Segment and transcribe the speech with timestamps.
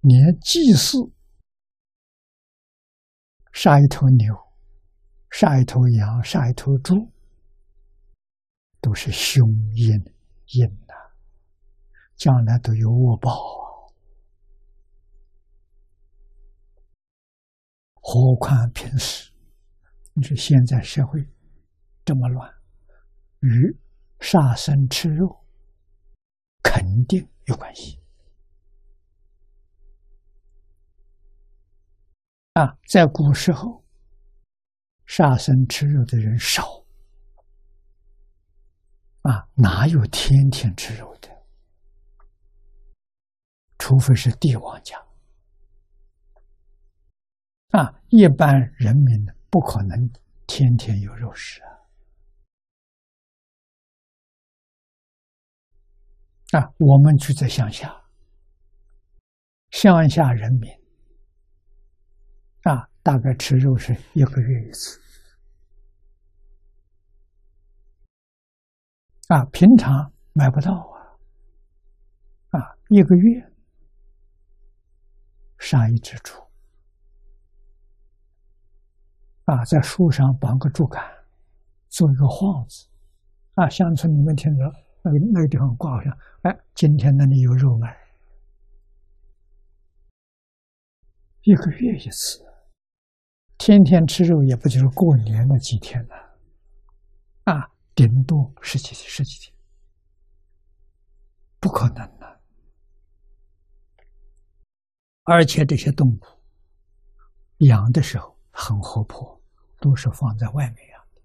[0.00, 0.96] 连祭祀
[3.52, 4.34] 杀一头牛、
[5.30, 7.12] 杀一头羊、杀一头猪，
[8.80, 9.90] 都是凶阴
[10.54, 10.94] 阴呐，
[12.16, 13.92] 将来都有恶报啊！
[17.94, 19.30] 何况平时，
[20.14, 21.22] 你说现在社会
[22.06, 22.50] 这么乱，
[23.40, 23.78] 与
[24.18, 25.44] 杀生吃肉
[26.62, 28.00] 肯定有关系。
[32.54, 33.84] 啊，在古时候，
[35.06, 36.84] 杀生吃肉的人少，
[39.22, 41.28] 啊，哪有天天吃肉的？
[43.78, 45.00] 除非是帝王家，
[47.70, 50.10] 啊，一般人民，不可能
[50.46, 51.70] 天天有肉食啊。
[56.58, 58.04] 啊，我们住在乡下，
[59.70, 60.79] 乡下人民。
[62.62, 65.00] 啊，大概吃肉是一个月一次。
[69.28, 70.98] 啊，平常买不到啊。
[72.50, 73.52] 啊，一个月
[75.58, 76.34] 杀一只猪。
[79.44, 81.02] 啊，在树上绑个竹竿，
[81.88, 82.86] 做一个幌子。
[83.54, 84.64] 啊，乡村里面听着
[85.02, 87.96] 那个那个地方挂上，哎，今天那里有肉卖。
[91.42, 92.49] 一个月一次。
[93.70, 96.16] 天天吃肉也不就是过年那几天了，
[97.44, 99.54] 啊，顶多十几天、十几天，
[101.60, 102.40] 不可能的。
[105.22, 106.20] 而且这些动物
[107.58, 109.40] 养的时候很活泼，
[109.78, 111.22] 都是放在外面养的，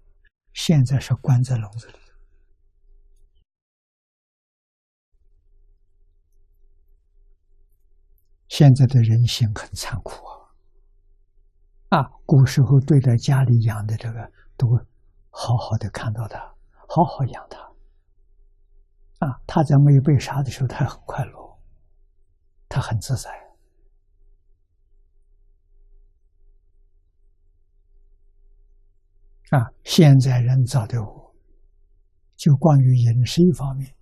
[0.52, 1.98] 现在是关在笼子里。
[8.46, 10.35] 现在的人性很残酷啊。
[11.88, 14.66] 啊，古时候对待家里养的这个，都
[15.30, 16.38] 好好的看到他，
[16.88, 17.60] 好好养他。
[19.18, 21.58] 啊，他在没有被杀的时候，他很快乐，
[22.68, 23.30] 他很自在。
[29.50, 31.36] 啊，现在人造的我，
[32.34, 33.94] 就关于饮食方面，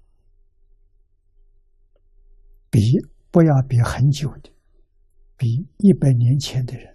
[2.71, 2.81] 比
[3.31, 4.51] 不要比很久的，
[5.37, 6.94] 比一百年前的人。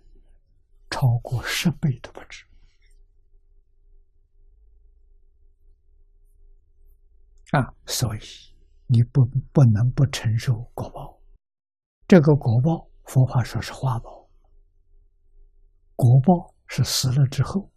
[1.00, 2.44] 超过十倍都不止
[7.52, 7.74] 啊！
[7.86, 8.20] 所以
[8.86, 9.24] 你不
[9.54, 11.18] 不能不承受果报。
[12.06, 14.30] 这个果报，佛法说是花报。
[15.96, 17.72] 果报是死了之后，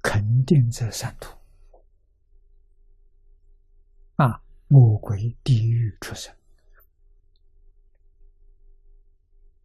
[0.00, 1.38] 肯定在三途
[4.16, 6.34] 啊，魔鬼、地狱出生，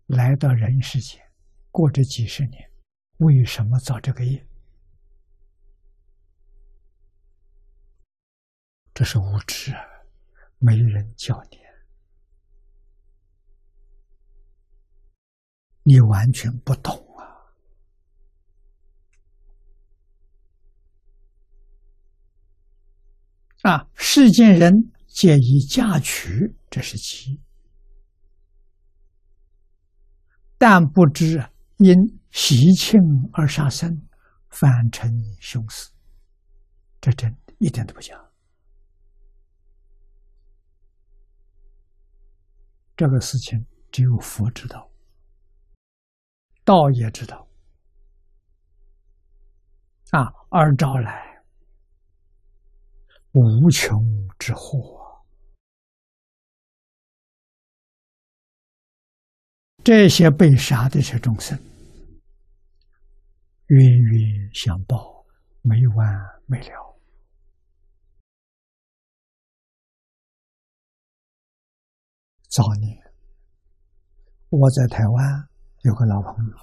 [0.08, 1.25] 来到人世间。
[1.76, 2.72] 过这几十年，
[3.18, 4.48] 为什么造这个业？
[8.94, 9.84] 这是无知啊！
[10.58, 11.58] 没人教你，
[15.84, 17.28] 你完全不懂啊！
[23.70, 24.72] 啊，世间人
[25.08, 27.42] 皆以嫁娶，这是其，
[30.58, 31.52] 但不知啊。
[31.78, 31.96] 因
[32.32, 33.02] 喜庆
[33.34, 34.08] 而杀生，
[34.50, 35.92] 反成凶死。
[37.02, 38.20] 这真一点都不假。
[42.96, 44.90] 这个事情只有佛知道，
[46.64, 47.46] 道也知道。
[50.12, 51.44] 啊，而招来
[53.34, 54.02] 无穷
[54.40, 54.95] 之祸。
[59.86, 61.56] 这些被杀的这众生，
[63.68, 65.24] 冤冤相报，
[65.62, 66.08] 没完
[66.48, 67.00] 没了。
[72.50, 72.98] 早年
[74.50, 75.50] 我在台湾
[75.84, 76.58] 有个老朋友，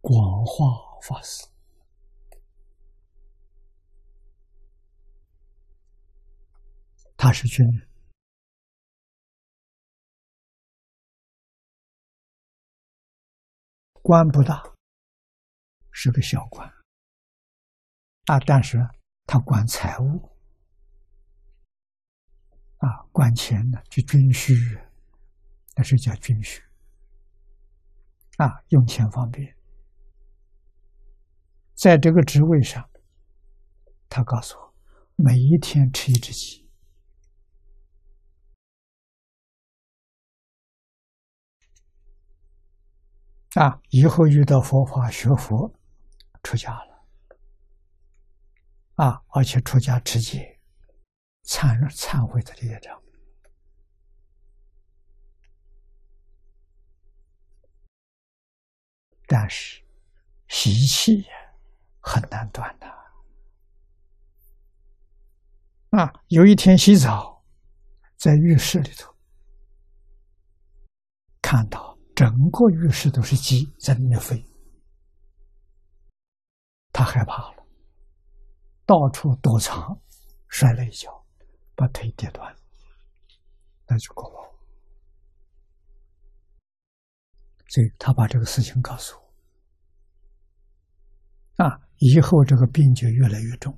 [0.00, 0.64] 广化
[1.02, 1.44] 法师，
[7.16, 7.93] 他是军人。
[14.06, 14.62] 官不大，
[15.90, 16.68] 是个小官
[18.26, 18.78] 啊，但是
[19.24, 20.30] 他管财务
[22.76, 24.52] 啊，管钱的，就军需，
[25.74, 26.62] 那是叫军需
[28.36, 29.56] 啊，用钱方便。
[31.74, 32.86] 在这个职位上，
[34.10, 34.74] 他告诉我，
[35.16, 36.63] 每一天吃一只鸡
[43.54, 45.72] 啊，以后遇到佛法学佛，
[46.42, 47.04] 出家了，
[48.96, 50.60] 啊，而且出家持戒，
[51.44, 53.00] 忏忏悔的这些章，
[59.26, 59.84] 但是
[60.48, 61.24] 习气
[62.00, 62.92] 很难断的。
[65.90, 67.44] 啊，有一天洗澡，
[68.16, 69.14] 在浴室里头，
[71.40, 74.44] 看到整个浴室都是鸡在里飞，
[76.92, 77.66] 他害怕了，
[78.86, 80.00] 到处躲藏，
[80.48, 81.26] 摔了一跤，
[81.74, 82.54] 把腿跌断，
[83.86, 84.54] 那就够了。
[87.68, 89.18] 所以他把这个事情告诉
[91.56, 93.76] 我，啊，以后这个病就越来越重。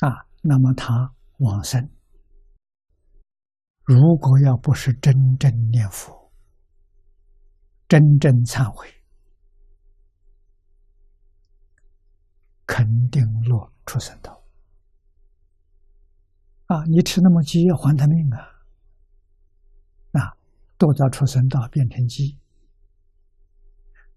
[0.00, 1.88] 啊，那么他往生，
[3.90, 6.30] 如果要不是真正念佛、
[7.88, 8.86] 真正忏悔，
[12.64, 14.44] 肯定落畜生道。
[16.66, 18.38] 啊，你吃那么鸡要还他命啊！
[20.12, 20.38] 啊，
[20.78, 22.38] 堕到畜生道变成鸡，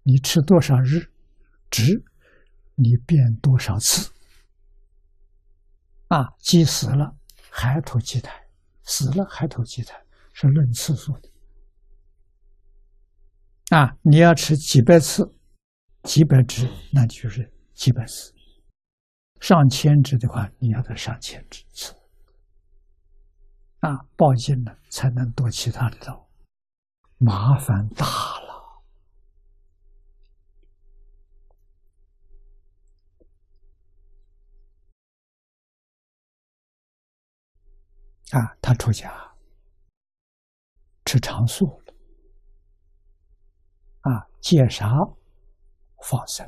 [0.04, 1.10] 你吃多少日，
[1.68, 2.04] 值
[2.76, 4.12] 你变多少次。
[6.06, 7.16] 啊，鸡死了
[7.50, 8.43] 还投鸡胎，
[8.84, 9.96] 死了还投鸡蛋，
[10.32, 11.30] 是论次数的。
[13.70, 15.34] 啊，你要吃几百次，
[16.02, 18.32] 几百只，那就是几百次；
[19.40, 21.94] 上千只的话，你要得上千只次。
[23.80, 26.28] 啊，报尽了才能多其他的道，
[27.18, 28.43] 麻烦大了。
[38.34, 39.32] 啊，他出家，
[41.04, 41.80] 吃长素，
[44.00, 44.90] 啊，戒杀
[46.02, 46.44] 放生，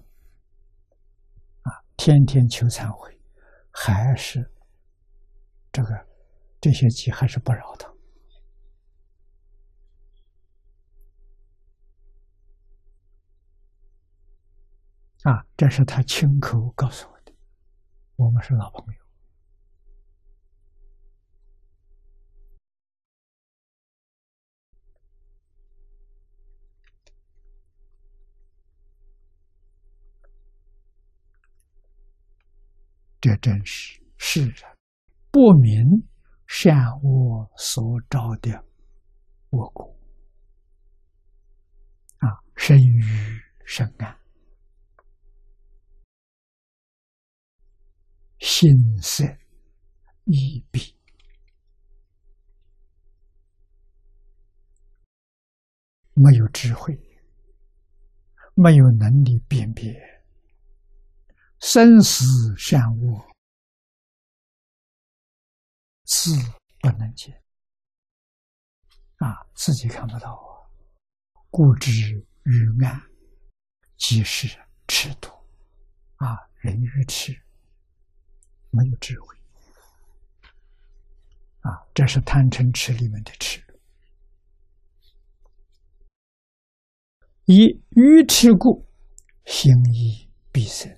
[1.63, 3.17] 啊，天天求忏悔，
[3.71, 4.51] 还是
[5.71, 6.07] 这个
[6.61, 7.89] 这些鸡还是不饶他，
[15.31, 17.33] 啊，这是他亲口告诉我的，
[18.17, 19.06] 我们是老朋友。
[33.21, 34.63] 这真是世人
[35.31, 36.07] 不明
[36.47, 38.51] 善恶所招的
[39.51, 39.97] 恶果
[42.19, 42.29] 啊！
[42.57, 43.03] 生于
[43.65, 44.17] 深暗，
[48.39, 48.71] 心
[49.03, 49.25] 色
[50.25, 50.97] 异闭，
[56.15, 56.95] 没有智慧，
[58.55, 60.16] 没有能力辨别。
[61.61, 62.25] 生死
[62.57, 63.27] 善恶，
[66.05, 66.31] 自
[66.81, 67.43] 不能见
[69.17, 69.47] 啊！
[69.55, 70.69] 自己看不到啊，
[71.51, 71.91] 故知
[72.45, 73.03] 愚暗，
[73.97, 74.47] 即是
[74.87, 75.31] 尺度
[76.17, 76.39] 啊！
[76.61, 77.33] 人愚痴，
[78.71, 79.35] 没有智慧
[81.61, 81.87] 啊！
[81.95, 83.65] 这是贪嗔痴里面的痴，
[87.47, 88.87] 以愚痴故，
[89.47, 90.95] 行义必生。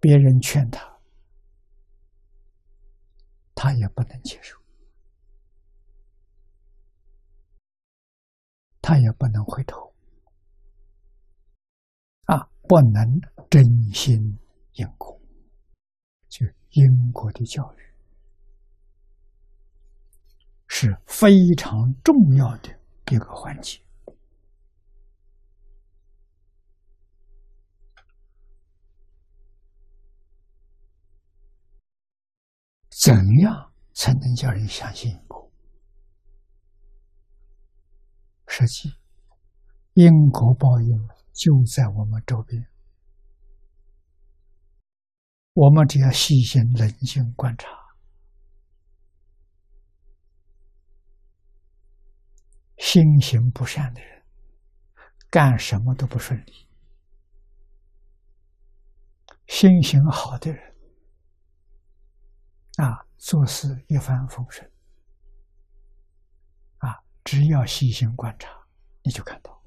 [0.00, 0.98] 别人劝他，
[3.54, 4.56] 他也不能接受，
[8.80, 9.92] 他也不能回头，
[12.24, 13.62] 啊，不能真
[13.92, 14.38] 心
[14.74, 15.20] 因果，
[16.28, 17.78] 就因果的教育
[20.68, 22.68] 是非常重要的
[23.10, 23.80] 一个环节。
[33.00, 35.48] 怎样才能叫人相信因果？
[38.48, 38.92] 实际
[39.94, 42.66] 因果报应就在我们周边，
[45.52, 47.68] 我们只要细心、冷静观察，
[52.78, 54.24] 心行不善的人，
[55.30, 56.66] 干什么都不顺利；
[59.46, 60.74] 心行好的人。
[62.78, 64.70] 啊，做事一帆风顺。
[66.78, 68.48] 啊，只要细心观察，
[69.02, 69.57] 你就看到。